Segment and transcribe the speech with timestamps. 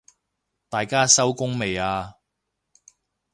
[0.67, 2.15] 大家收工未啊？